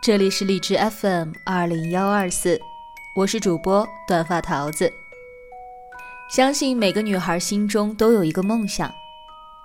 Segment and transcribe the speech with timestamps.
[0.00, 2.58] 这里是荔枝 FM 二零幺二四，
[3.16, 4.90] 我是主播短发桃子。
[6.30, 8.90] 相信每个女孩心中都有一个梦想，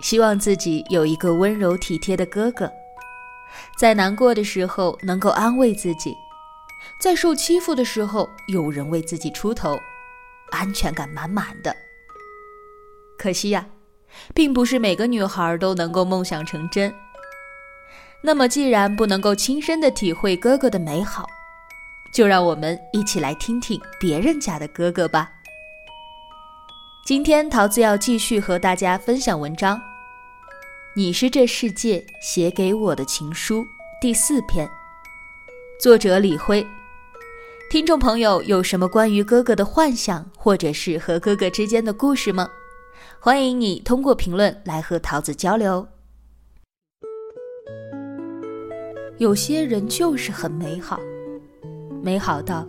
[0.00, 2.70] 希望自己有一个温柔体贴的哥哥，
[3.78, 6.16] 在难过的时候能够安慰自己，
[7.00, 9.78] 在受欺负的时候有人为自己出头，
[10.50, 11.74] 安全感满满的。
[13.16, 13.64] 可惜呀，
[14.34, 16.92] 并不是每个女孩都能够梦想成真。
[18.26, 21.28] 那么，既然不能够亲身的体会哥哥的美好，
[22.10, 25.30] 就让我们一起来听听别人家的哥哥吧。
[27.04, 29.76] 今天桃子要继续和大家分享文章，
[30.96, 33.60] 《你是这世界写给我的情书》
[34.00, 34.66] 第四篇，
[35.78, 36.66] 作者李辉。
[37.70, 42.48] 听众朋友有什么关于哥哥的幻想，或者是和哥哥之间的故事吗？
[43.20, 45.86] 欢迎你通过评论来和桃子交流。
[49.18, 50.98] 有些人就是很美好，
[52.02, 52.66] 美好到，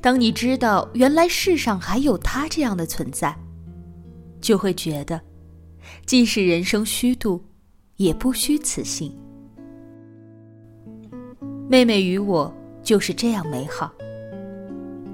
[0.00, 3.36] 当你知道原来世上还有他这样的存在，
[4.40, 5.20] 就会觉得，
[6.06, 7.42] 即使人生虚度，
[7.96, 9.14] 也不虚此行。
[11.68, 13.92] 妹妹与我就是这样美好。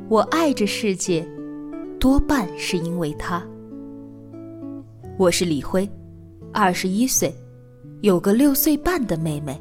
[0.08, 1.26] 我爱这世界，
[1.98, 3.44] 多半是因为他。
[5.16, 5.88] 我是李辉，
[6.52, 7.34] 二十一岁，
[8.02, 9.60] 有个六岁半的妹妹。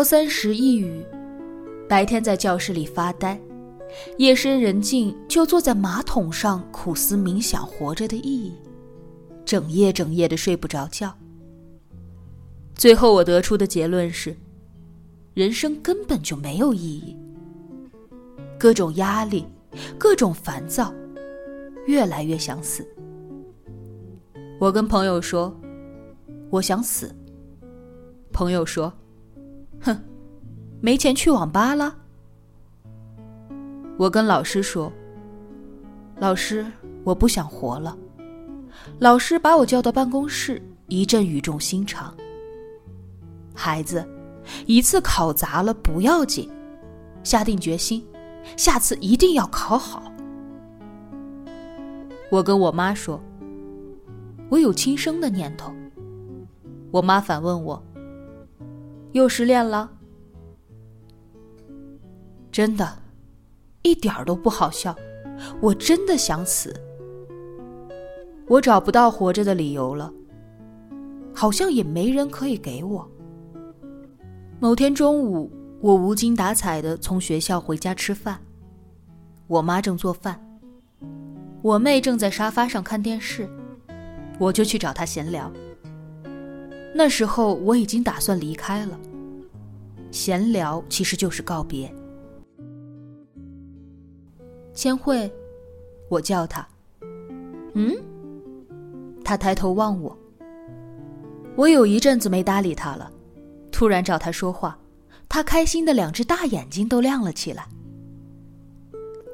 [0.00, 1.04] 高三时抑郁，
[1.86, 3.38] 白天在教室里发呆，
[4.16, 8.54] 夜深人静就坐在马桶上苦思冥想活着的意义，
[9.44, 11.14] 整夜整夜的睡不着觉。
[12.74, 14.34] 最后我得出的结论是，
[15.34, 17.14] 人生根本就没有意义。
[18.58, 19.44] 各种压力，
[19.98, 20.94] 各种烦躁，
[21.84, 22.88] 越来越想死。
[24.58, 25.54] 我跟朋友说，
[26.48, 27.14] 我想死。
[28.32, 28.90] 朋友说。
[29.80, 29.96] 哼，
[30.80, 31.96] 没钱去网吧了。
[33.98, 34.92] 我跟老师说
[36.18, 36.64] ：“老师，
[37.04, 37.96] 我不想活了。”
[38.98, 42.14] 老师把我叫到办公室，一阵语重心长
[43.54, 44.06] ：“孩子，
[44.66, 46.50] 一次考砸了不要紧，
[47.22, 48.02] 下定决心，
[48.56, 50.10] 下次一定要考好。”
[52.30, 53.20] 我跟我妈说
[54.48, 55.72] ：“我有轻生的念头。”
[56.90, 57.82] 我妈反问我。
[59.12, 59.90] 又失恋了，
[62.52, 62.98] 真的，
[63.82, 64.94] 一点儿都不好笑。
[65.60, 66.74] 我真的想死，
[68.46, 70.12] 我找不到活着的理由了，
[71.34, 73.08] 好像也没人可以给我。
[74.60, 75.50] 某天中午，
[75.80, 78.38] 我无精打采的从学校回家吃饭，
[79.46, 80.38] 我妈正做饭，
[81.62, 83.48] 我妹正在沙发上看电视，
[84.38, 85.50] 我就去找她闲聊。
[86.94, 88.98] 那时候我已经打算离开了。
[90.10, 91.92] 闲聊其实就是告别。
[94.74, 95.32] 千惠，
[96.08, 96.66] 我叫他。
[97.74, 97.96] 嗯，
[99.24, 100.16] 他抬头望我。
[101.56, 103.10] 我有一阵子没搭理他了，
[103.70, 104.76] 突然找他说话，
[105.28, 107.66] 他开心的两只大眼睛都亮了起来。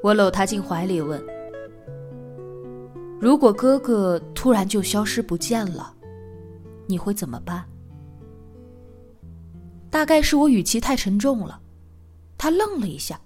[0.03, 1.19] 我搂他进怀里问
[3.19, 5.93] ：“如果哥哥突然就消失不见了？”
[6.87, 7.63] 你会怎么办？
[9.89, 11.61] 大概是我语气太沉重了，
[12.37, 13.19] 他愣了一下，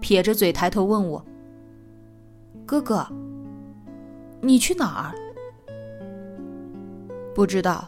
[0.00, 1.24] 撇着嘴抬头问我
[2.64, 3.06] ：“哥哥，
[4.40, 5.14] 你去哪儿？”
[7.34, 7.86] 不知道，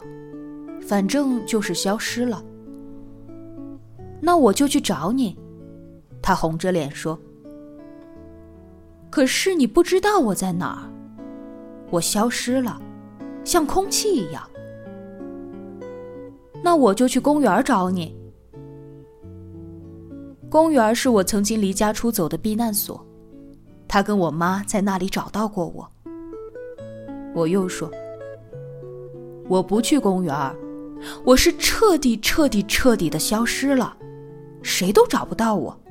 [0.81, 2.43] 反正就是消失了。
[4.21, 5.37] 那我就去找你。
[6.21, 7.19] 他红着脸说
[9.09, 10.89] ：“可是你不知道我在哪儿，
[11.89, 12.79] 我消失了，
[13.43, 14.47] 像空气一样。”
[16.63, 18.15] 那我就去公园找你。
[20.49, 23.05] 公园是我曾经离家出走的避难所，
[23.87, 25.89] 他跟我妈在那里找到过我。
[27.33, 27.89] 我又说
[29.47, 30.35] ：“我不去公园，
[31.23, 33.95] 我是彻底、彻底、彻底的消失了，
[34.61, 35.81] 谁都找不到我。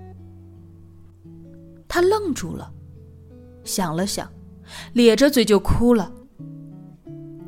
[1.88, 2.70] 他愣住了，
[3.64, 4.30] 想了想，
[4.92, 6.12] 咧着嘴就哭了。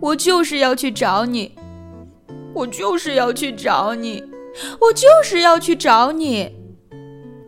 [0.00, 1.54] 我就是要去找你，
[2.54, 4.22] 我就是要去找你，
[4.80, 6.50] 我就是要去找你，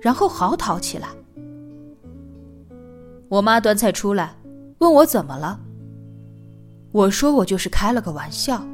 [0.01, 1.09] 然后嚎啕起来。
[3.29, 4.37] 我妈端菜出来，
[4.79, 5.61] 问我怎么了。
[6.93, 8.65] 我说我就是开了个玩笑。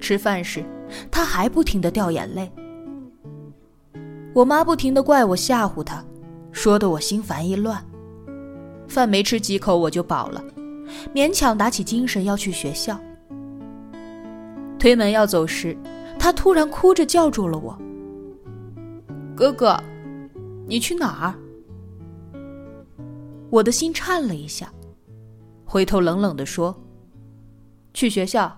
[0.00, 0.64] 吃饭时，
[1.10, 2.50] 她还不停的掉眼泪。
[4.34, 6.04] 我妈不停的怪我吓唬她。
[6.50, 7.84] 说的我心烦意乱，
[8.86, 10.42] 饭没吃几口我就饱了，
[11.12, 12.96] 勉强打起精神要去学校。
[14.84, 15.74] 推门要走时，
[16.18, 17.74] 他突然哭着叫住了我
[19.34, 19.82] ：“哥哥，
[20.66, 21.34] 你去哪儿？”
[23.48, 24.70] 我的心颤了一下，
[25.64, 26.78] 回头冷冷的说
[27.94, 28.54] ：“去学校，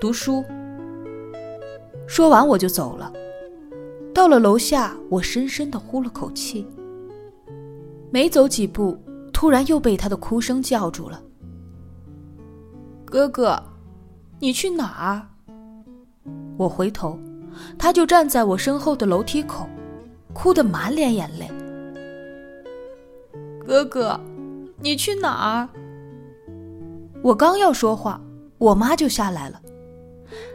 [0.00, 0.44] 读书。”
[2.04, 3.12] 说完我就走了。
[4.12, 6.66] 到了楼下，我深深的呼了口气。
[8.10, 8.98] 没走几步，
[9.32, 11.22] 突然又被他的哭声叫住了。
[13.04, 13.62] 哥哥，
[14.40, 15.29] 你去哪儿？
[16.60, 17.18] 我回头，
[17.78, 19.66] 他就站在我身后的楼梯口，
[20.34, 21.50] 哭得满脸眼泪。
[23.66, 24.20] 哥哥，
[24.78, 25.68] 你去哪儿？
[27.22, 28.20] 我刚要说话，
[28.58, 29.58] 我妈就下来了，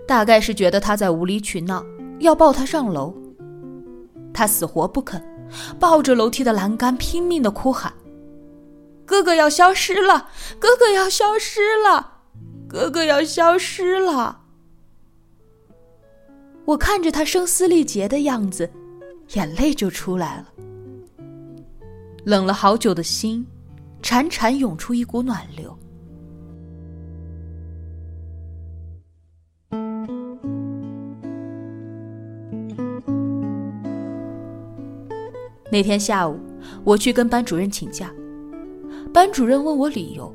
[0.07, 1.84] 大概是觉得他在无理取闹，
[2.19, 3.12] 要抱他上楼。
[4.31, 5.19] 他死活不肯。
[5.80, 7.92] 抱着楼梯的栏杆，拼命的哭喊
[9.06, 10.30] ：“哥哥要消失了！
[10.60, 12.19] 哥哥要消失了！
[12.68, 14.42] 哥哥要消失了！”
[16.65, 18.69] 我看着他声嘶力竭的样子，
[19.35, 20.51] 眼泪就出来了。
[22.25, 23.45] 冷了好久的心，
[24.01, 25.77] 潺潺涌出一股暖流。
[35.71, 36.39] 那天下午，
[36.83, 38.12] 我去跟班主任请假，
[39.13, 40.33] 班主任问我理由。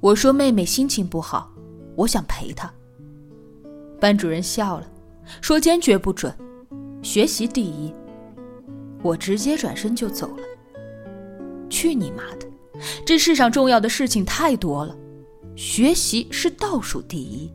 [0.00, 1.50] 我说妹妹心情不好，
[1.96, 2.70] 我想陪她。
[4.00, 4.90] 班主任笑了，
[5.40, 6.34] 说坚决不准，
[7.02, 7.94] 学习第一。
[9.02, 10.42] 我直接转身就走了。
[11.68, 12.46] 去你妈的！
[13.04, 14.96] 这世上重要的事情太多了，
[15.54, 17.52] 学习是倒数第一。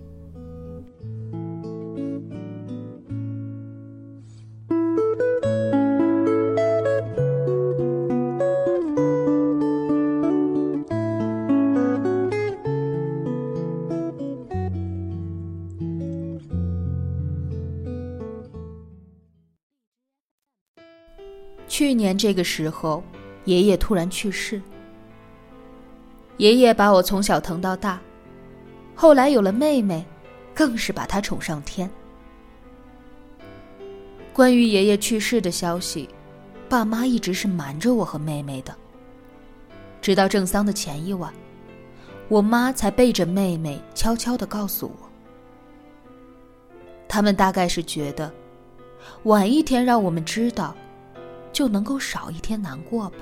[21.86, 23.04] 去年这个时候，
[23.44, 24.60] 爷爷突然去世。
[26.38, 28.02] 爷爷把我从小疼到大，
[28.96, 30.04] 后来有了妹妹，
[30.52, 31.88] 更是把她宠上天。
[34.34, 36.10] 关于爷爷去世的消息，
[36.68, 38.76] 爸妈一直是瞒着我和妹妹的。
[40.02, 41.32] 直到正丧的前一晚，
[42.30, 45.08] 我妈才背着妹妹悄悄的告诉我。
[47.08, 48.34] 他们大概是觉得，
[49.26, 50.76] 晚一天让我们知道。
[51.56, 53.20] 就能够少一天难过吧。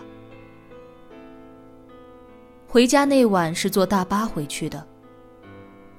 [2.68, 4.84] 回家那晚是坐大巴回去的，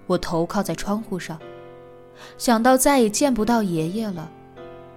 [0.09, 1.39] 我头靠在窗户上，
[2.37, 4.29] 想到再也见不到爷爷了，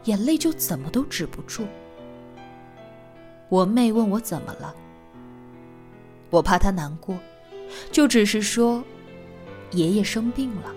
[0.06, 1.68] 眼泪就怎么都止不住。
[3.50, 4.74] 我妹问我怎么了，
[6.32, 7.16] 我怕她难过，
[7.92, 8.84] 就只是说，
[9.70, 10.74] 爷爷生病了。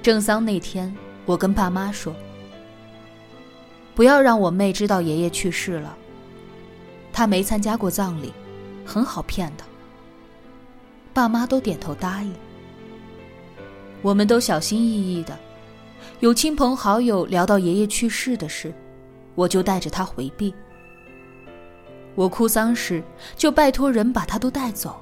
[0.00, 0.94] 正丧那天，
[1.26, 2.14] 我跟爸妈说。
[3.94, 5.96] 不要让我妹知道爷爷去世了。
[7.12, 8.32] 她没参加过葬礼，
[8.84, 9.64] 很好骗的。
[11.12, 12.34] 爸妈都点头答应。
[14.02, 15.38] 我们都小心翼翼的，
[16.18, 18.74] 有亲朋好友聊到爷爷去世的事，
[19.36, 20.52] 我就带着他回避。
[22.16, 23.02] 我哭丧时，
[23.36, 25.00] 就拜托人把他都带走。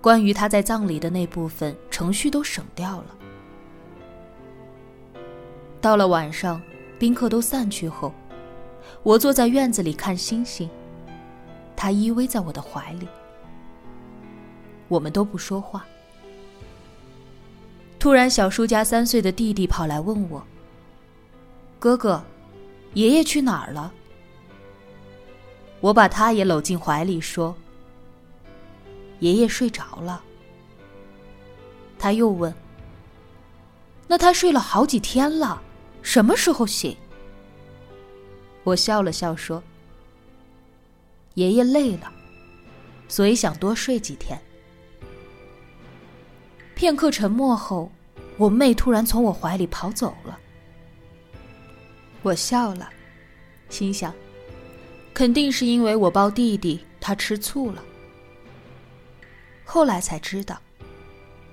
[0.00, 3.06] 关于他在葬礼的那部分程序都省掉了。
[5.80, 6.58] 到了晚上。
[6.98, 8.12] 宾客都散去后，
[9.02, 10.68] 我坐在院子里看星星。
[11.76, 13.06] 他依偎在我的怀里，
[14.88, 15.84] 我们都不说话。
[17.98, 20.42] 突然，小叔家三岁的弟弟跑来问我
[21.78, 22.24] ：“哥哥，
[22.94, 23.92] 爷爷去哪儿了？”
[25.80, 27.54] 我把他也搂进怀里，说
[29.20, 30.22] ：“爷爷睡着了。”
[31.98, 32.54] 他又问
[34.08, 35.60] ：“那他睡了好几天了？”
[36.06, 36.96] 什么时候醒？
[38.62, 39.60] 我笑了笑说
[41.34, 42.12] ：“爷爷累了，
[43.08, 44.40] 所以想多睡几天。”
[46.76, 47.90] 片刻沉默后，
[48.38, 50.38] 我妹突然从我怀里跑走了。
[52.22, 52.88] 我笑了，
[53.68, 54.14] 心想，
[55.12, 57.82] 肯定是因为我抱弟弟，他吃醋了。
[59.64, 60.62] 后来才知道，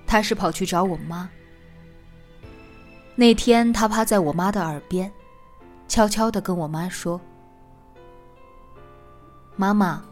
[0.05, 1.27] 他是跑去找我妈。
[3.15, 5.11] 那天，他趴在我妈的耳边，
[5.87, 7.21] 悄悄的跟我妈说
[9.55, 10.03] ：“妈妈，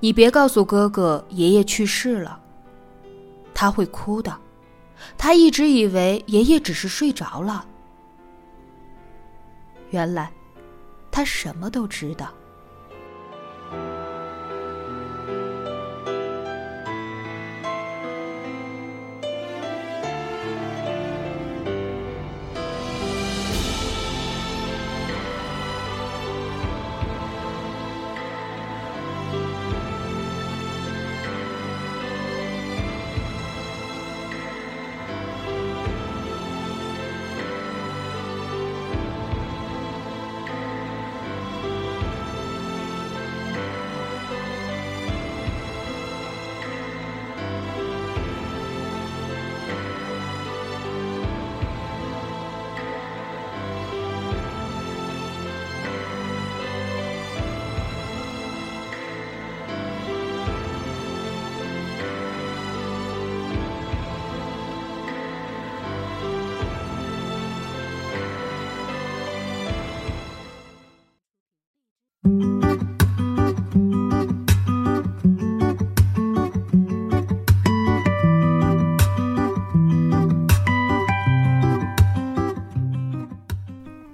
[0.00, 2.40] 你别告诉哥哥爷爷去世了，
[3.52, 4.34] 他会哭的。
[5.18, 7.66] 他一直以为爷爷只是睡着了。”
[9.90, 10.32] 原来，
[11.10, 12.32] 他什么都知道。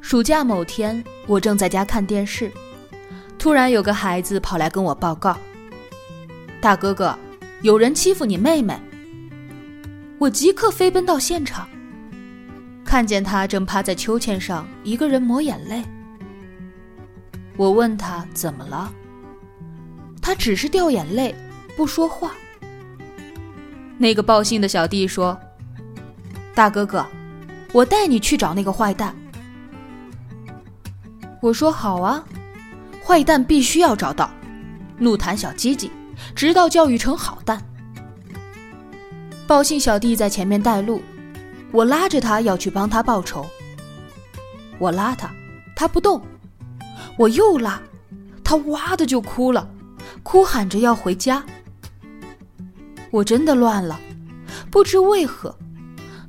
[0.09, 2.50] 暑假某天，我正在家看电视，
[3.38, 5.37] 突然有个孩子跑来跟我报告
[6.62, 7.15] ：“大哥哥，
[7.61, 8.75] 有人欺负你妹妹。”
[10.19, 11.69] 我即刻飞奔到现场，
[12.87, 15.85] 看见他正趴在秋千上，一个人抹眼泪。
[17.59, 18.91] 我问他怎么了，
[20.23, 21.35] 他只是掉眼泪，
[21.77, 22.33] 不说话。
[23.99, 25.38] 那个报信的小弟说
[26.57, 27.05] ：“大哥哥，
[27.75, 29.15] 我带你去找那个坏蛋。”
[31.40, 32.25] 我说好啊，
[33.04, 34.28] 坏蛋必须要找到，
[34.99, 35.90] 怒弹小鸡鸡，
[36.35, 37.62] 直到教育成好蛋。
[39.47, 41.00] 报信小弟在前面带路，
[41.71, 43.47] 我拉着他要去帮他报仇。
[44.78, 45.30] 我拉他，
[45.76, 46.21] 他不动，
[47.16, 47.80] 我又拉，
[48.42, 49.68] 他哇的就哭了，
[50.25, 51.45] 哭喊着要回家。
[53.11, 53.99] 我真的乱了，
[54.71, 55.57] 不知为何，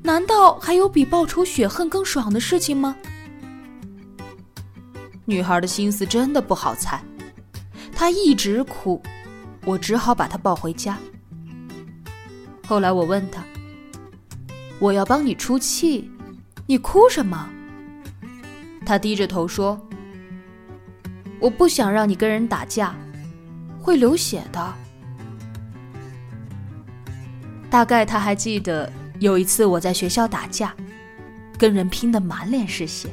[0.04, 2.96] 难道还有比报仇雪恨更爽的事情吗？
[5.30, 7.00] 女孩的心思真的不好猜，
[7.94, 9.00] 她一直哭，
[9.64, 10.98] 我只好把她抱回家。
[12.66, 13.44] 后来我问她
[14.82, 16.10] ：“我要帮你出气，
[16.66, 17.48] 你哭什么？”
[18.84, 19.80] 她低着头说
[21.40, 22.96] ：“我不想让你跟人打架，
[23.80, 24.74] 会流血的。”
[27.70, 30.74] 大概她还记得有一次我在学校打架，
[31.56, 33.12] 跟人拼得满脸是血。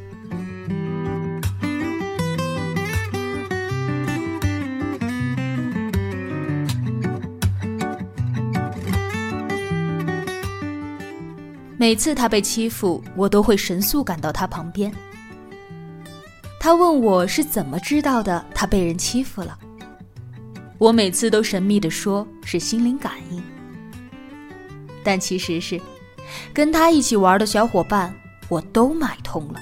[11.86, 14.92] 每次他被欺负，我都会神速赶到他旁边。
[16.58, 19.56] 他问我是怎么知道的，他被人欺负了。
[20.78, 23.40] 我每次都神秘地说是心灵感应，
[25.04, 25.80] 但其实是
[26.52, 28.12] 跟他一起玩的小伙伴，
[28.48, 29.60] 我都买通了。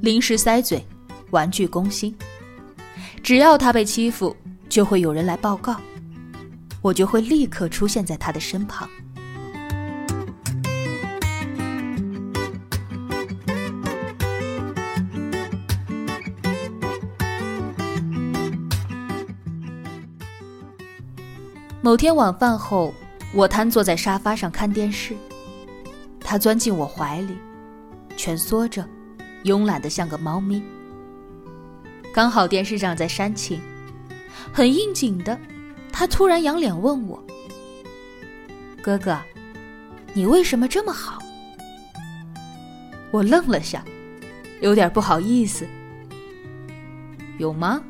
[0.00, 0.84] 零食塞嘴，
[1.30, 2.12] 玩具攻心，
[3.22, 4.36] 只要他被欺负，
[4.68, 5.76] 就会有人来报告，
[6.82, 8.90] 我就会立刻出现在他的身旁。
[21.84, 22.94] 某天晚饭后，
[23.34, 25.14] 我瘫坐在沙发上看电视，
[26.18, 27.36] 他钻进我怀里，
[28.16, 28.88] 蜷缩着，
[29.44, 30.62] 慵懒的像个猫咪。
[32.10, 33.60] 刚好电视上在煽情，
[34.50, 35.38] 很应景的，
[35.92, 37.22] 他突然仰脸问我
[38.80, 39.18] ：“哥哥，
[40.14, 41.18] 你为什么这么好？”
[43.12, 43.84] 我愣了下，
[44.62, 45.68] 有点不好意思。
[47.36, 47.82] 有吗？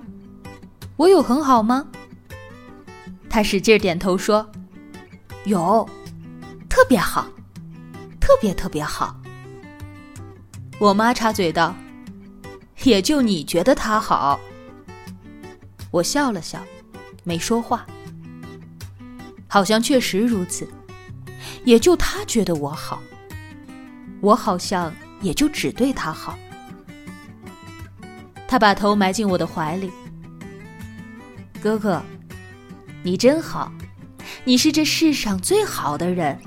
[0.97, 1.87] 我有很好吗？
[3.35, 4.49] 他使劲点头说
[5.45, 5.91] ：“有，
[6.69, 7.27] 特别好，
[8.21, 9.21] 特别特别好。”
[10.79, 11.75] 我妈插嘴道
[12.85, 14.39] ：“也就你觉得他好。”
[15.91, 16.65] 我笑了笑，
[17.25, 17.85] 没说话。
[19.49, 20.69] 好像确实如此，
[21.65, 23.03] 也就他觉得我好。
[24.21, 26.39] 我好像也就只对他好。
[28.47, 29.91] 他把头埋进我的怀里，
[31.61, 32.01] 哥哥，
[33.07, 33.71] 你真好，
[34.45, 36.39] 你是这世上最好的人。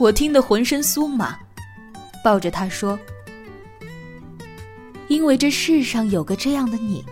[0.00, 1.38] 我听得浑身酥麻，
[2.24, 2.98] 抱着他说
[5.06, 7.04] ：“因为这世上有个这样的你，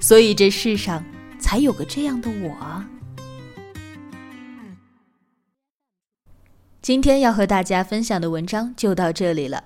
[0.00, 1.04] 所以这世上
[1.38, 2.82] 才有个这样的我。”
[6.80, 9.64] 今天要和大家分享的文章就到这里了。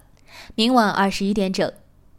[0.57, 1.71] 明晚二十一点整，《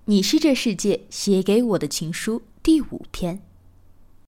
[0.05, 3.41] 你是这世界写给我的情书》第五篇。